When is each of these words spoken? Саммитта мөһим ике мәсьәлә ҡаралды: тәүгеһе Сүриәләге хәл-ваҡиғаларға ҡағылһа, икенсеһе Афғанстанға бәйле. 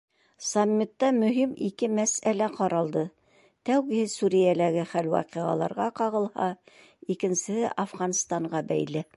Саммитта 0.51 1.09
мөһим 1.23 1.51
ике 1.65 1.89
мәсьәлә 1.97 2.47
ҡаралды: 2.55 3.03
тәүгеһе 3.71 4.07
Сүриәләге 4.15 4.87
хәл-ваҡиғаларға 4.95 5.91
ҡағылһа, 6.01 6.51
икенсеһе 7.17 7.73
Афғанстанға 7.87 8.69
бәйле. 8.75 9.07